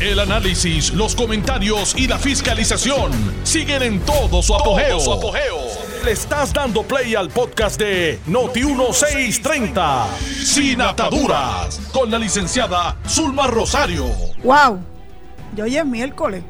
[0.00, 3.12] El análisis, los comentarios y la fiscalización
[3.42, 4.98] siguen en todo su apogeo.
[6.02, 10.06] Le estás dando play al podcast de Noti1630,
[10.42, 14.06] Sin Ataduras, con la licenciada Zulma Rosario.
[14.42, 14.80] ¡Wow!
[15.54, 16.44] Ya hoy es miércoles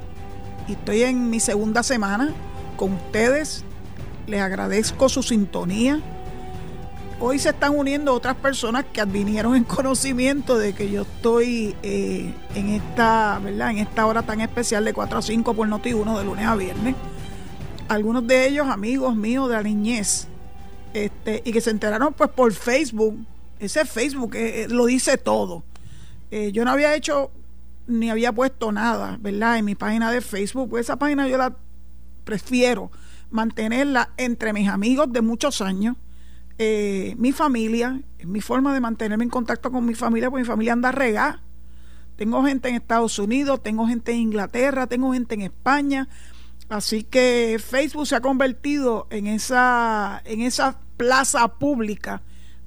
[0.69, 2.33] y estoy en mi segunda semana
[2.77, 3.65] con ustedes.
[4.29, 6.01] Les agradezco su sintonía
[7.21, 12.35] hoy se están uniendo otras personas que advinieron en conocimiento de que yo estoy eh,
[12.55, 13.71] en esta, ¿verdad?
[13.71, 16.57] En esta hora tan especial de 4 a 5 por Noti 1 de lunes a
[16.57, 16.97] viernes.
[17.89, 20.27] Algunos de ellos amigos míos de la niñez.
[20.95, 23.17] Este, y que se enteraron pues por Facebook.
[23.59, 25.63] Ese Facebook eh, lo dice todo.
[26.31, 27.31] Eh, yo no había hecho
[27.87, 29.59] ni había puesto nada, ¿verdad?
[29.59, 30.71] En mi página de Facebook.
[30.71, 31.55] Pues esa página yo la
[32.25, 32.91] prefiero
[33.31, 35.97] mantenerla entre mis amigos de muchos años
[36.63, 40.47] eh, mi familia, es mi forma de mantenerme en contacto con mi familia, porque mi
[40.47, 41.43] familia anda regada.
[42.17, 46.07] Tengo gente en Estados Unidos, tengo gente en Inglaterra, tengo gente en España.
[46.69, 52.21] Así que Facebook se ha convertido en esa, en esa plaza pública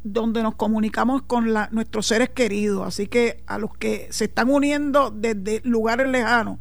[0.03, 2.87] donde nos comunicamos con nuestros seres queridos.
[2.87, 6.57] Así que a los que se están uniendo desde lugares lejanos,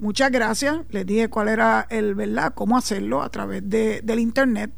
[0.00, 0.78] muchas gracias.
[0.88, 2.52] Les dije cuál era el, ¿verdad?
[2.52, 4.72] Cómo hacerlo a través de, del Internet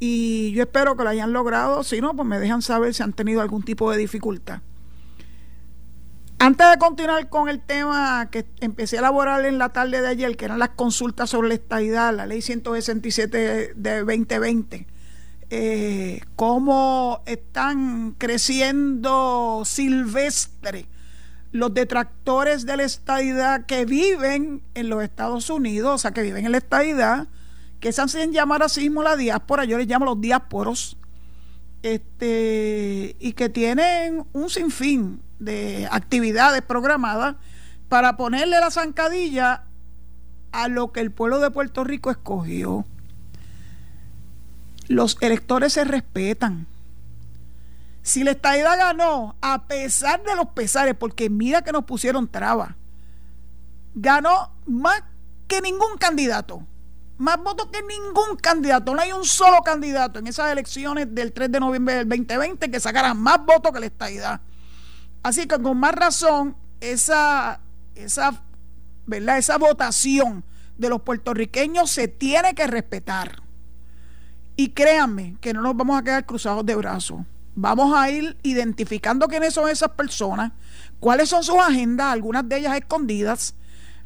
[0.00, 1.84] y yo espero que lo hayan logrado.
[1.84, 4.62] Si no, pues me dejan saber si han tenido algún tipo de dificultad.
[6.38, 10.38] Antes de continuar con el tema que empecé a elaborar en la tarde de ayer,
[10.38, 14.86] que eran las consultas sobre la estadidad, la ley 167 de 2020,
[15.50, 20.86] eh, cómo están creciendo silvestre
[21.52, 26.46] los detractores de la estadidad que viven en los Estados Unidos, o sea, que viven
[26.46, 27.28] en la estadidad,
[27.80, 30.96] que se hacen llamar así mismo la diáspora, yo les llamo los diásporos,
[31.82, 37.36] este, y que tienen un sinfín de actividades programadas
[37.88, 39.64] para ponerle la zancadilla
[40.52, 42.84] a lo que el pueblo de Puerto Rico escogió.
[44.88, 46.66] Los electores se respetan.
[48.02, 48.34] Si la
[48.76, 52.74] ganó, a pesar de los pesares, porque mira que nos pusieron trabas,
[53.94, 55.02] ganó más
[55.46, 56.66] que ningún candidato
[57.20, 58.94] más votos que ningún candidato.
[58.94, 62.80] No hay un solo candidato en esas elecciones del 3 de noviembre del 2020 que
[62.80, 64.40] sacara más votos que la estadidad.
[65.22, 67.60] Así que con más razón, esa,
[67.94, 68.42] esa,
[69.06, 69.36] ¿verdad?
[69.36, 70.44] esa votación
[70.78, 73.42] de los puertorriqueños se tiene que respetar.
[74.56, 77.20] Y créanme que no nos vamos a quedar cruzados de brazos.
[77.54, 80.52] Vamos a ir identificando quiénes son esas personas,
[81.00, 83.54] cuáles son sus agendas, algunas de ellas escondidas,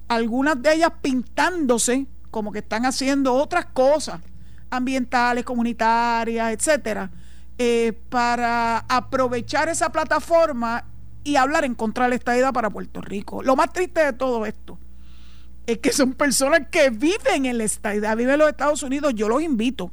[0.08, 4.20] algunas de ellas pintándose como que están haciendo otras cosas
[4.68, 7.08] ambientales, comunitarias, etcétera,
[7.58, 10.84] eh, para aprovechar esa plataforma
[11.22, 13.44] y hablar en contra de la estadidad para Puerto Rico.
[13.44, 14.80] Lo más triste de todo esto
[15.64, 19.14] es que son personas que viven en la estadidad, viven en los Estados Unidos.
[19.14, 19.92] Yo los invito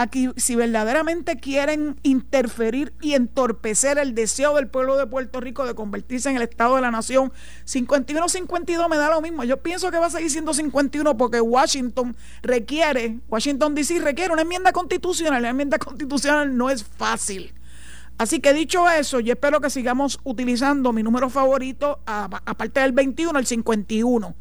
[0.00, 5.74] aquí, si verdaderamente quieren interferir y entorpecer el deseo del pueblo de Puerto Rico de
[5.74, 7.32] convertirse en el Estado de la Nación,
[7.66, 9.44] 51-52 me da lo mismo.
[9.44, 14.42] Yo pienso que va a seguir siendo 51 porque Washington requiere, Washington DC requiere una
[14.42, 15.42] enmienda constitucional.
[15.42, 17.52] La enmienda constitucional no es fácil.
[18.16, 23.38] Así que dicho eso, yo espero que sigamos utilizando mi número favorito, aparte del 21,
[23.38, 24.34] el 51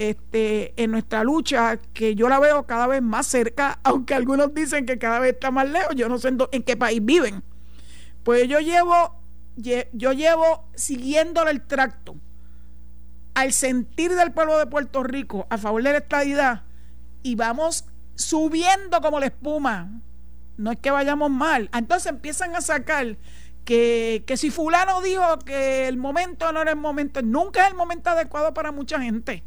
[0.00, 4.86] este, en nuestra lucha, que yo la veo cada vez más cerca, aunque algunos dicen
[4.86, 7.42] que cada vez está más lejos, yo no sé en, qué país viven.
[8.24, 9.20] Pues yo llevo,
[9.56, 12.16] yo llevo siguiéndole el tracto
[13.34, 16.62] al sentir del pueblo de Puerto Rico a favor de la estadidad
[17.22, 17.84] y vamos
[18.14, 19.90] subiendo como la espuma.
[20.56, 21.68] No es que vayamos mal.
[21.74, 23.18] Entonces empiezan a sacar
[23.66, 27.76] que, que si fulano dijo que el momento no era el momento, nunca es el
[27.76, 29.44] momento adecuado para mucha gente.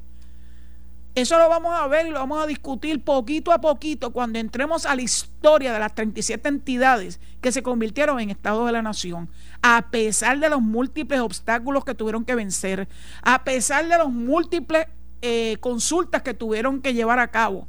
[1.15, 4.87] Eso lo vamos a ver y lo vamos a discutir poquito a poquito cuando entremos
[4.87, 9.29] a la historia de las 37 entidades que se convirtieron en Estado de la Nación,
[9.61, 12.87] a pesar de los múltiples obstáculos que tuvieron que vencer,
[13.21, 14.87] a pesar de los múltiples
[15.21, 17.67] eh, consultas que tuvieron que llevar a cabo.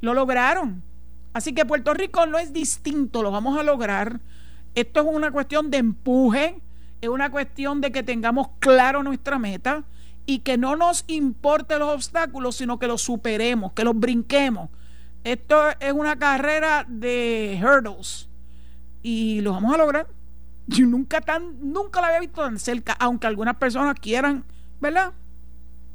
[0.00, 0.82] Lo lograron.
[1.34, 4.20] Así que Puerto Rico no es distinto, lo vamos a lograr.
[4.74, 6.62] Esto es una cuestión de empuje,
[7.02, 9.84] es una cuestión de que tengamos claro nuestra meta
[10.28, 14.68] y que no nos importe los obstáculos, sino que los superemos, que los brinquemos.
[15.24, 18.28] Esto es una carrera de hurdles
[19.02, 20.06] y lo vamos a lograr.
[20.66, 24.44] Yo nunca tan nunca la había visto tan cerca, aunque algunas personas quieran,
[24.82, 25.14] ¿verdad?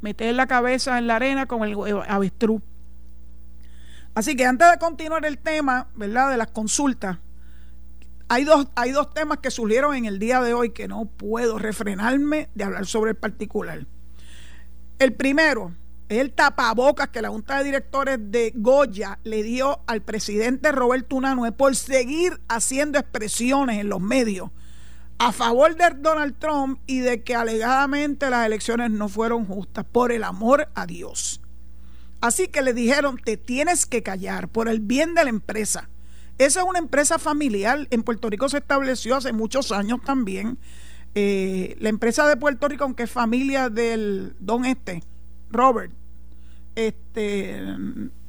[0.02, 1.78] Meter la cabeza en la arena con el
[2.08, 2.64] avestruz.
[4.16, 6.32] Así que antes de continuar el tema, ¿verdad?
[6.32, 7.20] De las consultas,
[8.30, 11.60] hay dos, hay dos temas que surgieron en el día de hoy que no puedo
[11.60, 13.86] refrenarme de hablar sobre el particular.
[15.04, 15.74] El primero
[16.08, 21.18] es el tapabocas que la Junta de Directores de Goya le dio al presidente Roberto
[21.18, 24.52] Unanue por seguir haciendo expresiones en los medios
[25.18, 30.14] a favor de Donald Trump y de que alegadamente las elecciones no fueron justas, por
[30.14, 31.42] el amor a Dios.
[32.22, 35.90] Así que le dijeron, te tienes que callar por el bien de la empresa.
[36.38, 37.90] Esa es una empresa familiar.
[37.92, 40.58] En Puerto Rico se estableció hace muchos años también.
[41.16, 45.04] Eh, la empresa de Puerto Rico, aunque es familia del don este,
[45.52, 45.94] Robert,
[46.76, 47.64] este,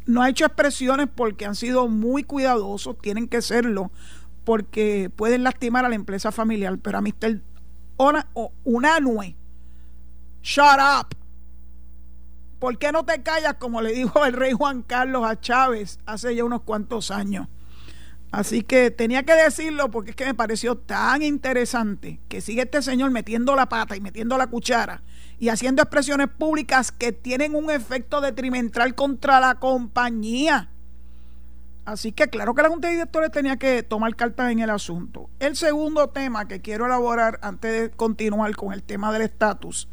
[0.07, 3.91] no ha hecho expresiones porque han sido muy cuidadosos, tienen que serlo,
[4.45, 6.79] porque pueden lastimar a la empresa familiar.
[6.79, 7.41] Pero a Mr.
[8.65, 9.35] Unanue,
[10.43, 11.17] shut up.
[12.59, 16.35] ¿Por qué no te callas como le dijo el rey Juan Carlos a Chávez hace
[16.35, 17.49] ya unos cuantos años?
[18.31, 22.83] Así que tenía que decirlo porque es que me pareció tan interesante que sigue este
[22.83, 25.03] señor metiendo la pata y metiendo la cuchara
[25.39, 30.71] y haciendo expresiones públicas que tienen un efecto detrimental contra la compañía.
[31.85, 35.29] Así que claro que la Junta de Directores tenía que tomar cartas en el asunto.
[35.39, 39.89] El segundo tema que quiero elaborar antes de continuar con el tema del estatus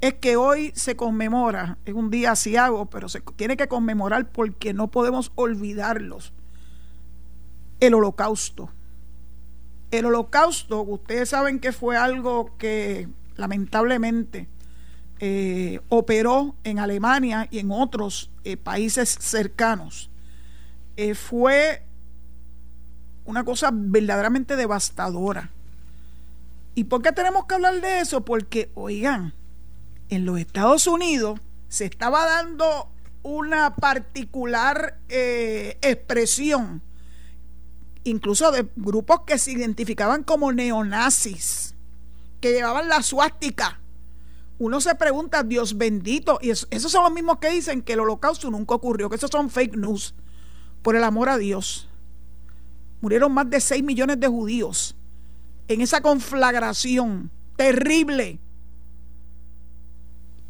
[0.00, 4.74] es que hoy se conmemora, es un día hago, pero se tiene que conmemorar porque
[4.74, 6.34] no podemos olvidarlos
[7.80, 8.70] el holocausto.
[9.90, 14.48] El holocausto, ustedes saben que fue algo que lamentablemente
[15.18, 20.10] eh, operó en Alemania y en otros eh, países cercanos.
[20.96, 21.82] Eh, fue
[23.24, 25.50] una cosa verdaderamente devastadora.
[26.74, 28.24] ¿Y por qué tenemos que hablar de eso?
[28.24, 29.32] Porque, oigan,
[30.10, 32.90] en los Estados Unidos se estaba dando
[33.22, 36.82] una particular expresión
[38.06, 41.74] incluso de grupos que se identificaban como neonazis,
[42.40, 43.80] que llevaban la suástica.
[44.58, 48.50] Uno se pregunta, Dios bendito, y esos son los mismos que dicen que el holocausto
[48.50, 50.14] nunca ocurrió, que esos son fake news,
[50.82, 51.88] por el amor a Dios.
[53.00, 54.94] Murieron más de 6 millones de judíos
[55.68, 58.38] en esa conflagración terrible.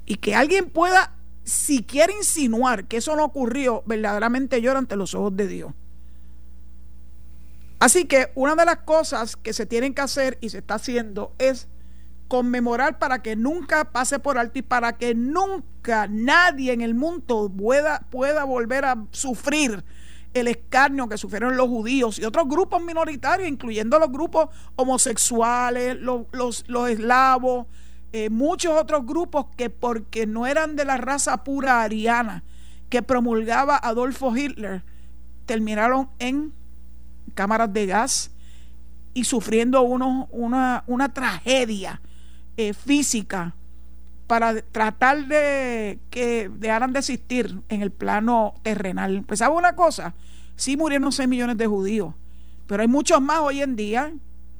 [0.04, 5.34] Y que alguien pueda siquiera insinuar que eso no ocurrió, verdaderamente llora ante los ojos
[5.36, 5.72] de Dios.
[7.78, 11.34] Así que una de las cosas que se tienen que hacer y se está haciendo
[11.38, 11.68] es
[12.28, 17.50] conmemorar para que nunca pase por alto y para que nunca nadie en el mundo
[17.54, 19.84] pueda, pueda volver a sufrir
[20.34, 26.26] el escarnio que sufrieron los judíos y otros grupos minoritarios, incluyendo los grupos homosexuales, los,
[26.32, 27.66] los, eslavos,
[28.12, 32.42] eh, muchos otros grupos que porque no eran de la raza pura ariana
[32.90, 34.84] que promulgaba Adolfo Hitler,
[35.46, 36.52] terminaron en
[37.34, 38.30] cámaras de gas
[39.14, 42.00] y sufriendo una, una tragedia
[42.56, 43.54] eh, física
[44.26, 49.24] para tratar de que dejaran de existir en el plano terrenal.
[49.26, 50.14] Pues ¿sabe una cosa?
[50.56, 52.14] Sí murieron 6 millones de judíos,
[52.66, 54.12] pero hay muchos más hoy en día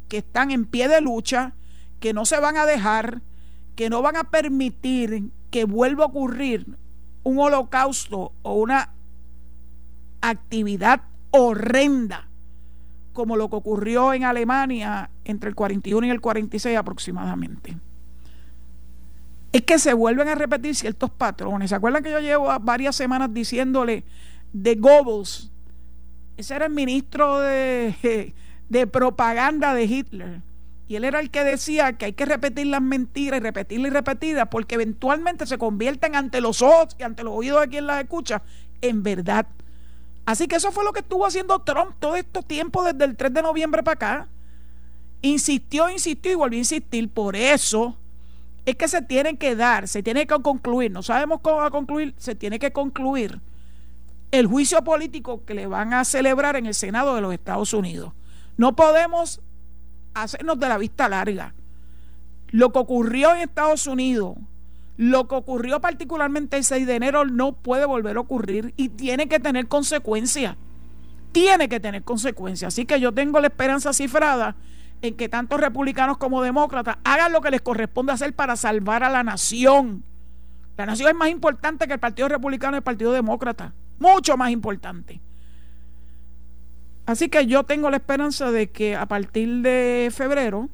[0.08, 1.52] que están en pie de lucha,
[2.00, 3.22] que no se van a dejar,
[3.74, 6.66] que no van a permitir que vuelva a ocurrir
[7.24, 8.90] un holocausto o una
[10.20, 12.25] actividad horrenda
[13.16, 17.76] como lo que ocurrió en Alemania entre el 41 y el 46 aproximadamente.
[19.52, 21.70] Es que se vuelven a repetir ciertos patrones.
[21.70, 24.04] ¿Se acuerdan que yo llevo varias semanas diciéndole
[24.52, 25.50] de Goebbels?
[26.36, 28.34] Ese era el ministro de,
[28.92, 30.42] propaganda de Hitler.
[30.88, 33.94] Y él era el que decía que hay que repetir las mentiras y repetirlas y
[33.94, 38.02] repetirlas porque eventualmente se convierten ante los ojos y ante los oídos de quien las
[38.02, 38.42] escucha
[38.82, 39.46] en verdad.
[40.26, 43.32] Así que eso fue lo que estuvo haciendo Trump todo este tiempo desde el 3
[43.32, 44.28] de noviembre para acá.
[45.22, 47.08] Insistió, insistió y volvió a insistir.
[47.08, 47.96] Por eso
[48.66, 50.90] es que se tiene que dar, se tiene que concluir.
[50.90, 53.40] No sabemos cómo va a concluir, se tiene que concluir
[54.32, 58.12] el juicio político que le van a celebrar en el Senado de los Estados Unidos.
[58.56, 59.40] No podemos
[60.14, 61.54] hacernos de la vista larga.
[62.48, 64.36] Lo que ocurrió en Estados Unidos
[64.96, 69.28] lo que ocurrió particularmente el 6 de enero no puede volver a ocurrir y tiene
[69.28, 70.56] que tener consecuencias.
[71.32, 72.72] Tiene que tener consecuencias.
[72.72, 74.56] Así que yo tengo la esperanza cifrada
[75.02, 79.10] en que tanto republicanos como demócratas hagan lo que les corresponde hacer para salvar a
[79.10, 80.02] la nación.
[80.78, 83.72] La nación es más importante que el Partido Republicano y el Partido Demócrata.
[83.98, 85.20] Mucho más importante.
[87.06, 90.68] Así que yo tengo la esperanza de que a partir de febrero,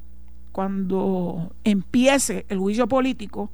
[0.51, 3.51] cuando empiece el juicio político,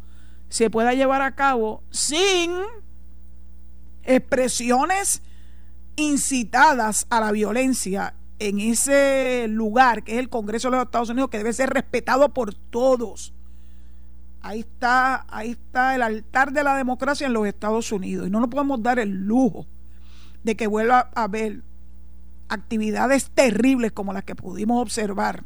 [0.50, 2.51] se pueda llevar a cabo sin
[4.03, 5.22] expresiones
[5.96, 11.29] incitadas a la violencia en ese lugar que es el Congreso de los Estados Unidos
[11.29, 13.34] que debe ser respetado por todos.
[14.41, 18.39] Ahí está, ahí está el altar de la democracia en los Estados Unidos y no
[18.39, 19.68] nos podemos dar el lujo
[20.44, 21.62] de que vuelva a haber
[22.48, 25.44] actividades terribles como las que pudimos observar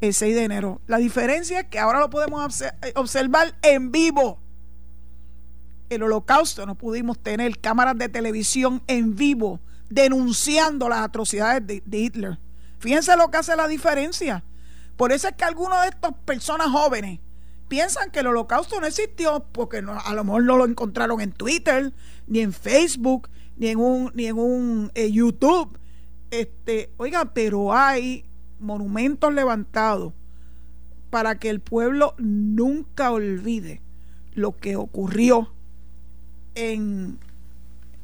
[0.00, 0.80] el 6 de enero.
[0.86, 2.62] La diferencia es que ahora lo podemos
[2.94, 4.38] observar en vivo.
[5.88, 12.38] El holocausto no pudimos tener cámaras de televisión en vivo denunciando las atrocidades de, Hitler.
[12.78, 14.42] Fíjense lo que hace la diferencia.
[14.96, 17.20] Por eso es que algunas de estas personas jóvenes
[17.68, 21.92] piensan que el holocausto no existió porque a lo mejor no lo encontraron en Twitter,
[22.26, 25.78] ni en Facebook, ni en un, ni en un eh, YouTube.
[26.30, 28.24] Este, oiga, pero hay
[28.58, 30.12] monumentos levantados
[31.10, 33.80] para que el pueblo nunca olvide
[34.34, 35.52] lo que ocurrió
[36.54, 37.18] en,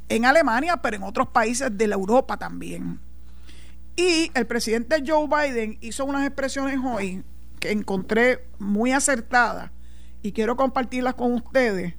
[0.08, 3.00] en Alemania, pero en otros países de la Europa también.
[3.96, 7.22] Y el presidente Joe Biden hizo unas expresiones hoy
[7.60, 9.70] que encontré muy acertadas
[10.22, 11.94] y quiero compartirlas con ustedes.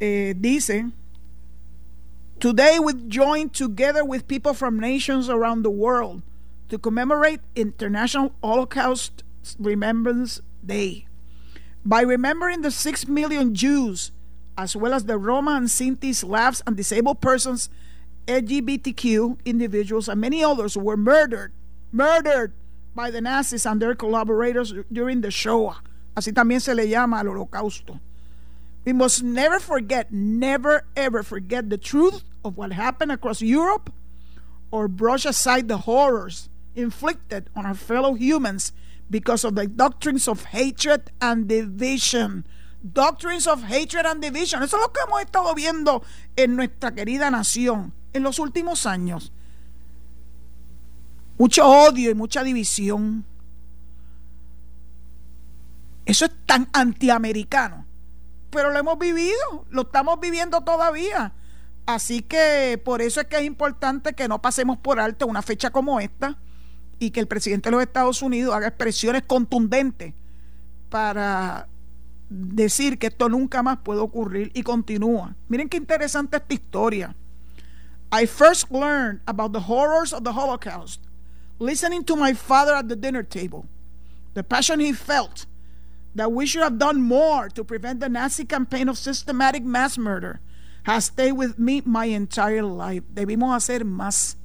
[0.00, 0.86] Eh, dice,
[2.38, 6.22] Today we join together with people from nations around the world
[6.68, 9.24] to commemorate International Holocaust
[9.58, 11.06] Remembrance Day.
[11.84, 14.12] By remembering the 6 million Jews,
[14.56, 17.70] as well as the Roma and Sinti, Slavs, and disabled persons,
[18.26, 21.52] LGBTQ individuals, and many others who were murdered,
[21.92, 22.52] murdered
[22.94, 25.80] by the Nazis and their collaborators during the Shoah.
[26.16, 28.00] Así también se le llama al holocausto.
[28.84, 33.92] We must never forget, never ever forget the truth of what happened across Europe
[34.70, 36.48] or brush aside the horrors
[36.78, 38.72] inflicted on our fellow humans
[39.10, 42.46] because of the doctrines of hatred and division.
[42.80, 44.62] Doctrines of hatred and division.
[44.62, 46.02] Eso es lo que hemos estado viendo
[46.36, 49.32] en nuestra querida nación en los últimos años.
[51.38, 53.24] Mucho odio y mucha división.
[56.06, 57.84] Eso es tan antiamericano.
[58.50, 61.34] Pero lo hemos vivido, lo estamos viviendo todavía.
[61.86, 65.70] Así que por eso es que es importante que no pasemos por alto una fecha
[65.70, 66.38] como esta
[66.98, 70.14] y que el presidente de los Estados Unidos haga expresiones contundentes
[70.88, 71.68] para
[72.28, 75.34] decir que esto nunca más puede ocurrir y continúa.
[75.48, 77.14] Miren qué interesante esta historia.
[78.10, 81.00] I first learned about the horrors of the Holocaust
[81.58, 83.66] listening to my father at the dinner table.
[84.34, 85.46] The passion he felt
[86.14, 90.40] that we should have done more to prevent the Nazi campaign of systematic mass murder
[90.84, 93.02] has stayed with me my entire life.
[93.12, 94.36] Debimos hacer más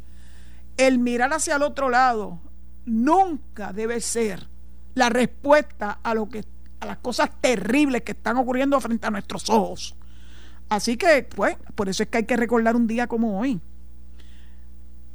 [0.77, 2.39] el mirar hacia el otro lado
[2.85, 4.47] nunca debe ser
[4.95, 6.43] la respuesta a lo que
[6.79, 9.95] a las cosas terribles que están ocurriendo frente a nuestros ojos.
[10.67, 13.61] Así que, pues, por eso es que hay que recordar un día como hoy.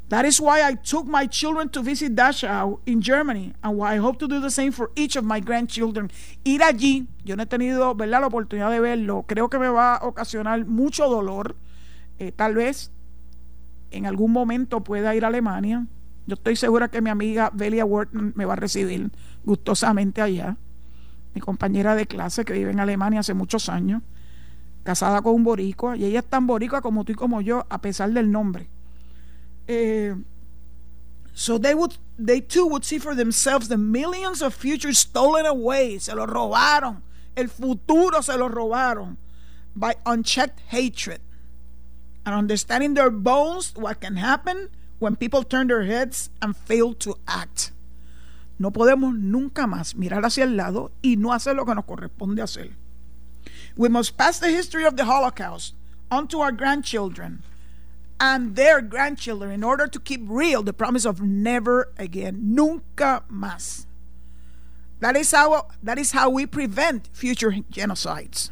[0.08, 3.98] That is why I took my children to visit Dachau in Germany and why I
[3.98, 6.10] hope to do the same for each of my grandchildren.
[6.44, 10.06] Ir allí, yo no he tenido la oportunidad de verlo, creo que me va a
[10.06, 11.56] ocasionar mucho dolor.
[12.18, 12.90] Eh, tal vez
[13.90, 15.86] en algún momento pueda ir a Alemania.
[16.26, 19.10] Yo estoy segura que mi amiga Belia Wharton me va a recibir
[19.44, 20.56] gustosamente allá.
[21.34, 24.02] Mi compañera de clase que vive en Alemania hace muchos años,
[24.82, 27.80] casada con un boricua, y ella es tan boricua como tú y como yo, a
[27.80, 28.68] pesar del nombre.
[29.66, 30.14] Eh,
[31.32, 35.98] so they would, they too would see for themselves the millions of futures stolen away.
[35.98, 37.02] Se lo robaron.
[37.34, 39.16] El futuro se lo robaron
[39.76, 41.20] by unchecked hatred
[42.28, 44.68] and understanding their bones what can happen
[44.98, 47.72] when people turn their heads and fail to act.
[48.58, 52.42] No podemos nunca más mirar hacia el lado y no hacer lo que nos corresponde
[52.42, 52.76] hacer.
[53.78, 55.74] We must pass the history of the Holocaust
[56.10, 57.44] on to our grandchildren
[58.20, 63.86] and their grandchildren in order to keep real the promise of never again, nunca más.
[65.00, 68.50] That is how that is how we prevent future genocides.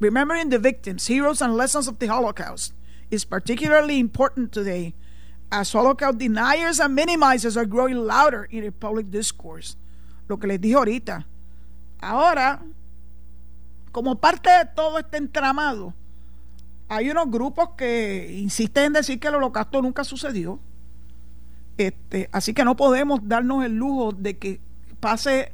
[0.00, 2.74] Remembering the victims, heroes, and lessons of the Holocaust
[3.10, 4.94] is particularly important today
[5.50, 9.76] as Holocaust deniers and minimizers are growing louder in the public discourse.
[10.28, 11.24] Lo que les dije ahorita.
[12.00, 12.62] Ahora,
[13.92, 15.94] como parte de todo este entramado,
[16.88, 20.58] hay unos grupos que insisten en decir que el holocausto nunca sucedió.
[21.78, 24.60] Este, así que no podemos darnos el lujo de que
[25.00, 25.52] pase,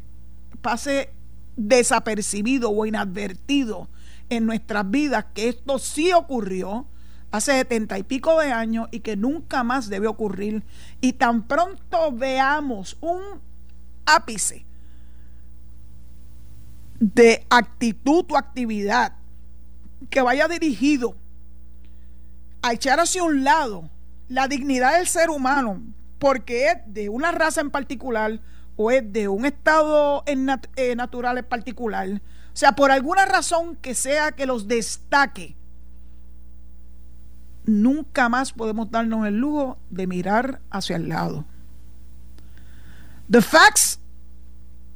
[0.61, 1.11] pase
[1.57, 3.89] desapercibido o inadvertido
[4.31, 6.87] en nuestras vidas que esto sí ocurrió
[7.33, 10.63] hace setenta y pico de años y que nunca más debe ocurrir.
[11.01, 13.21] Y tan pronto veamos un
[14.07, 14.65] ápice
[17.01, 19.17] de actitud o actividad
[20.09, 21.17] que vaya dirigido
[22.63, 23.91] a echar hacia un lado
[24.29, 25.83] la dignidad del ser humano,
[26.19, 28.41] porque es de una raza en particular
[28.77, 33.77] o es de un estado en eh, natural en particular, O sea, por alguna razón
[33.77, 35.57] que sea que los destaque,
[37.67, 41.45] nunca más podemos darnos el lujo de mirar hacia el lado.
[43.29, 43.99] The facts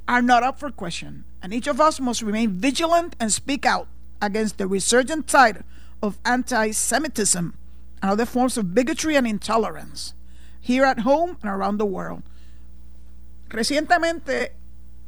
[0.07, 3.87] are not up for question, and each of us must remain vigilant and speak out
[4.21, 5.63] against the resurgent tide
[6.01, 7.53] of anti Semitism
[8.01, 10.13] and other forms of bigotry and intolerance
[10.59, 12.23] here at home and around the world.
[13.49, 14.51] Recientemente,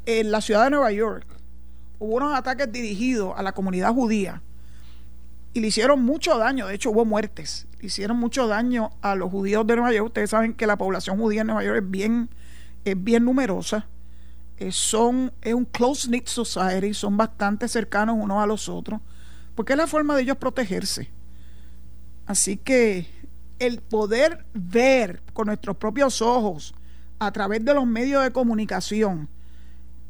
[0.06, 1.26] en la ciudad de Nueva York,
[2.00, 4.42] hubo unos ataques dirigidos a la comunidad judía
[5.54, 6.68] y le hicieron mucho daño.
[6.68, 7.68] De hecho, hubo muertes.
[7.80, 10.08] Le hicieron mucho daño a los judíos de Nueva York.
[10.08, 12.30] Ustedes saben que la población judía en Nueva York es bien,
[12.86, 13.88] es bien numerosa.
[14.58, 19.00] Eh, son, es un close-knit society, son bastante cercanos unos a los otros,
[19.56, 21.10] porque es la forma de ellos protegerse.
[22.26, 23.08] Así que
[23.58, 26.76] el poder ver con nuestros propios ojos,
[27.20, 29.30] a través de los medios de comunicación,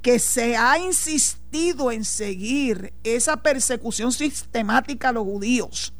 [0.01, 5.93] que se ha insistido en seguir esa persecución sistemática a los judíos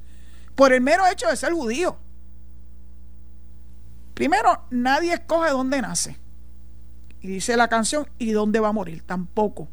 [0.56, 1.98] por el mero hecho de ser judío.
[4.14, 6.18] Primero, nadie escoge dónde nace.
[7.22, 9.04] Y dice la canción, ¿y dónde va a morir?
[9.06, 9.70] Tampoco.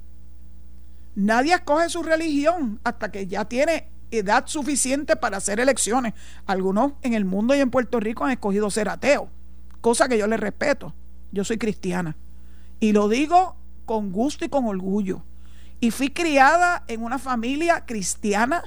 [1.17, 6.15] Nadie escoge su religión hasta que ya tiene edad suficiente para hacer elecciones.
[6.47, 9.29] Algunos en el mundo y en Puerto Rico han escogido ser ateos,
[9.81, 10.95] cosa que yo les respeto.
[11.33, 12.17] Yo soy cristiana.
[12.79, 13.57] Y lo digo
[13.87, 15.23] con gusto y con orgullo.
[15.81, 18.63] Y fui criada en una familia cristiana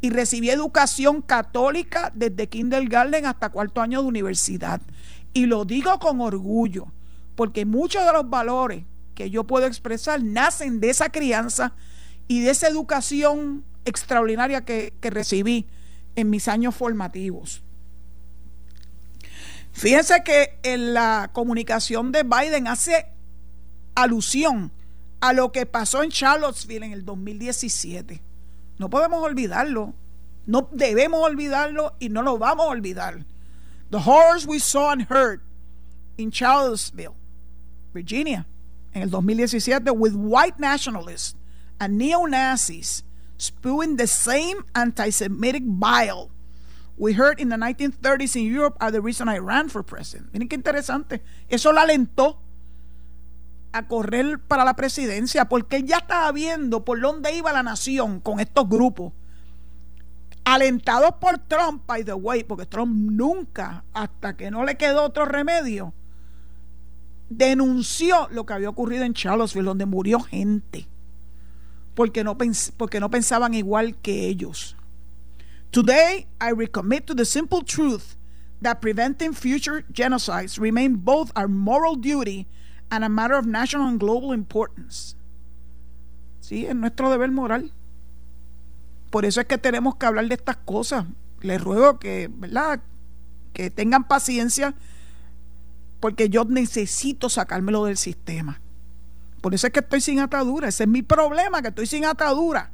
[0.00, 4.80] y recibí educación católica desde kindergarten hasta cuarto año de universidad.
[5.32, 6.88] Y lo digo con orgullo,
[7.36, 11.74] porque muchos de los valores que yo puedo expresar nacen de esa crianza
[12.26, 15.66] y de esa educación extraordinaria que, que recibí
[16.16, 17.62] en mis años formativos.
[19.72, 23.06] Fíjense que en la comunicación de Biden hace
[23.94, 24.72] alusión
[25.20, 28.22] a lo que pasó en Charlottesville en el 2017.
[28.78, 29.94] No podemos olvidarlo.
[30.46, 33.24] No debemos olvidarlo y no lo vamos a olvidar.
[33.90, 35.40] The horrors we saw and heard
[36.16, 37.14] in Charlottesville,
[37.92, 38.46] Virginia,
[38.94, 41.36] en el 2017, with white nationalists
[41.78, 43.04] and neo Nazis
[43.36, 46.32] spewing the same anti Semitic bile
[46.96, 50.32] we heard in the 1930s in Europe are the reason I ran for president.
[50.32, 51.20] Miren qué interesante.
[51.48, 52.38] Eso lo alentó
[53.72, 58.38] a correr para la presidencia porque ya estaba viendo por dónde iba la nación con
[58.40, 59.12] estos grupos.
[60.44, 65.24] Alentados por Trump, by the way, porque Trump nunca, hasta que no le quedó otro
[65.24, 65.94] remedio,
[67.30, 70.88] denunció lo que había ocurrido en Charlottesville, donde murió gente,
[71.94, 72.36] porque no,
[72.76, 74.76] porque no pensaban igual que ellos.
[75.70, 78.16] Today, I recommit to the simple truth
[78.60, 82.46] that preventing future genocides remain both our moral duty
[82.90, 85.16] and a matter of national and global importance.
[86.40, 87.72] Sí, es nuestro deber moral.
[89.10, 91.06] Por eso es que tenemos que hablar de estas cosas.
[91.40, 92.80] Les ruego que, ¿verdad?
[93.52, 94.74] Que tengan paciencia
[96.00, 98.60] porque yo necesito sacármelo del sistema.
[99.40, 100.68] Por eso es que estoy sin atadura.
[100.68, 102.70] Ese es mi problema, que estoy sin atadura.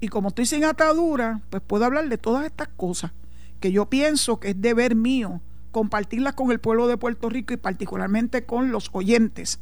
[0.00, 3.12] Y como estoy sin atadura, pues puedo hablar de todas estas cosas
[3.60, 5.40] que yo pienso que es deber mío
[5.72, 9.58] compartirlas con el pueblo de Puerto Rico y particularmente con los oyentes,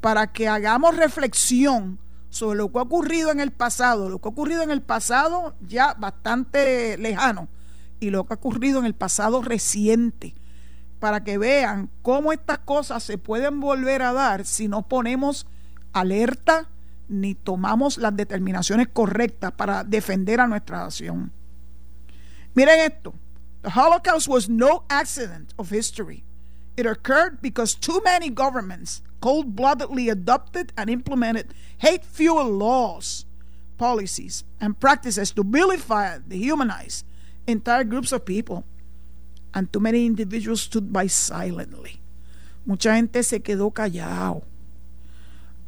[0.00, 1.98] para que hagamos reflexión
[2.28, 5.56] sobre lo que ha ocurrido en el pasado, lo que ha ocurrido en el pasado
[5.66, 7.48] ya bastante lejano
[7.98, 10.34] y lo que ha ocurrido en el pasado reciente,
[11.00, 15.46] para que vean cómo estas cosas se pueden volver a dar si no ponemos
[15.92, 16.68] alerta
[17.08, 21.32] ni tomamos las determinaciones correctas para defender a nuestra nación.
[22.54, 23.14] Miren esto,
[23.62, 26.24] The Holocaust was no accident of history.
[26.76, 33.26] It occurred because too many governments cold bloodedly adopted and implemented hate fuel laws,
[33.76, 37.04] policies, and practices to vilify, dehumanize
[37.46, 38.64] entire groups of people.
[39.52, 42.00] And too many individuals stood by silently.
[42.64, 44.42] Mucha gente se quedó callado.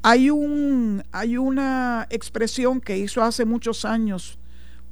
[0.05, 4.37] Hay, un, hay una expresión que hizo hace muchos años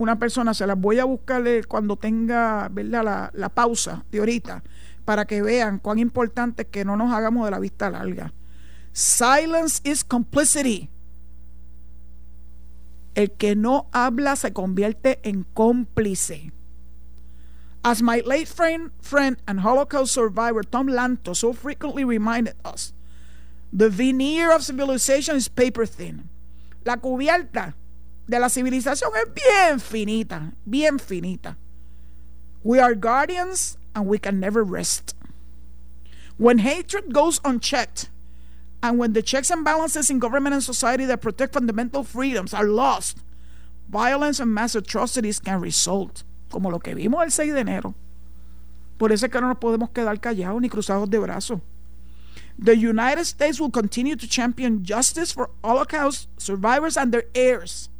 [0.02, 3.04] una persona, se las voy a buscarle cuando tenga ¿verdad?
[3.04, 4.62] La, la pausa de ahorita,
[5.04, 8.32] para que vean cuán importante es que no nos hagamos de la vista larga.
[8.92, 10.88] Silence is complicity.
[13.14, 16.50] El que no habla se convierte en cómplice.
[17.82, 22.94] As my late friend, friend and Holocaust survivor Tom Lanto so frequently reminded us,
[23.70, 26.30] the veneer of civilization is paper thin.
[26.84, 27.74] La cubierta
[28.30, 31.56] de la civilización es bien finita, bien finita.
[32.62, 35.14] We are guardians and we can never rest.
[36.38, 38.08] When hatred goes unchecked,
[38.82, 42.64] And when the checks and balances in government and society that protect fundamental freedoms are
[42.64, 43.18] lost,
[43.90, 47.94] violence and mass atrocities can result, como lo que vimos el 6 de enero.
[48.98, 51.60] Por eso es que no nos podemos quedar callados ni cruzados de brazos.
[52.58, 57.90] The United States will continue to champion justice for Holocaust survivors and their heirs.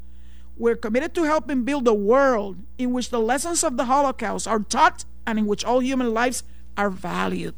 [0.61, 4.61] We're committed to helping build a world in which the lessons of the Holocaust are
[4.61, 6.45] taught and in which all human lives
[6.77, 7.55] are valued.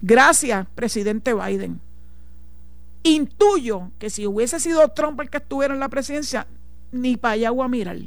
[0.00, 1.80] Gracias, presidente Biden.
[3.02, 6.46] Intuyo que si hubiese sido Trump el que estuviera en la presidencia,
[6.92, 7.98] ni para allá a mirar.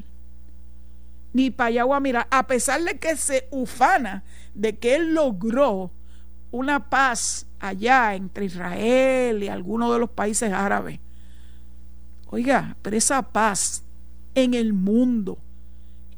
[1.33, 2.27] Ni para allá a mirar.
[2.31, 5.91] A pesar de que se ufana de que él logró
[6.49, 11.01] una paz allá entre Israel y algunos de los países árabes.
[12.27, 13.83] Oiga, pero esa paz
[14.33, 15.37] en el mundo,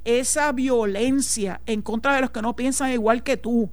[0.05, 3.69] esa violencia en contra de los que no piensan igual que tú,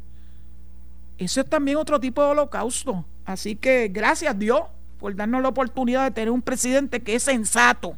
[1.18, 3.05] eso es también otro tipo de holocausto.
[3.25, 4.62] Así que gracias Dios
[4.99, 7.97] por darnos la oportunidad de tener un presidente que es sensato,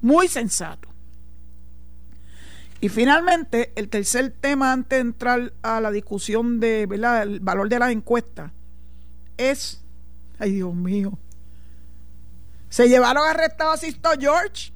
[0.00, 0.88] muy sensato.
[2.80, 7.78] Y finalmente, el tercer tema antes de entrar a la discusión de el valor de
[7.78, 8.52] las encuestas
[9.36, 9.82] es,
[10.38, 11.18] ay Dios mío,
[12.68, 14.72] se llevaron arrestado a Sisto George.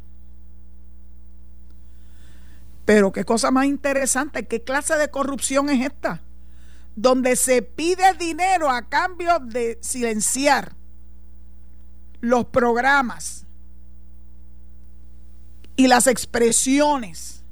[2.85, 6.23] Pero qué cosa más interesante, qué clase de corrupción es esta,
[6.97, 10.75] donde se pide dinero a cambio de silenciar
[12.21, 13.47] los programas
[15.77, 17.45] y las expresiones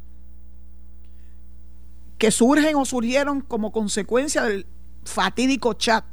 [2.18, 4.66] que surgen o surgieron como consecuencia del
[5.05, 6.05] fatídico chat.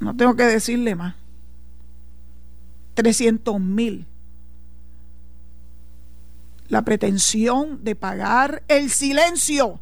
[0.00, 1.21] No tengo que decirle más.
[2.94, 4.06] 300 mil.
[6.68, 9.80] La pretensión de pagar el silencio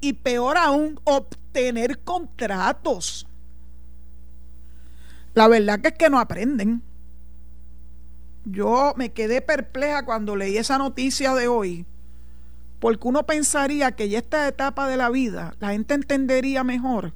[0.00, 3.26] y peor aún, obtener contratos.
[5.34, 6.82] La verdad que es que no aprenden.
[8.44, 11.86] Yo me quedé perpleja cuando leí esa noticia de hoy,
[12.80, 17.12] porque uno pensaría que ya esta etapa de la vida la gente entendería mejor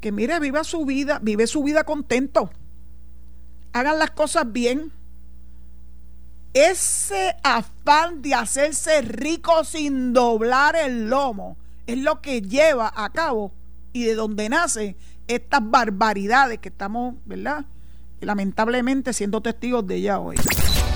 [0.00, 2.50] que mire, viva su vida, vive su vida contento.
[3.72, 4.92] Hagan las cosas bien.
[6.52, 11.56] Ese afán de hacerse rico sin doblar el lomo
[11.86, 13.52] es lo que lleva a cabo
[13.92, 14.96] y de donde nace
[15.28, 17.64] estas barbaridades que estamos, ¿verdad?
[18.20, 20.36] Lamentablemente siendo testigos de ella hoy.